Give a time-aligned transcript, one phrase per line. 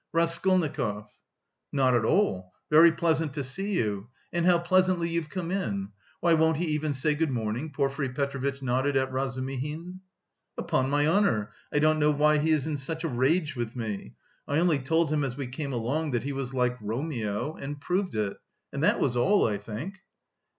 [0.13, 1.11] "Raskolnikov."
[1.71, 4.07] "Not at all, very pleasant to see you...
[4.33, 5.89] and how pleasantly you've come in....
[6.21, 9.99] Why, won't he even say good morning?" Porfiry Petrovitch nodded at Razumihin.
[10.57, 14.15] "Upon my honour I don't know why he is in such a rage with me.
[14.47, 17.55] I only told him as we came along that he was like Romeo...
[17.57, 18.37] and proved it.
[18.73, 19.99] And that was all, I think!"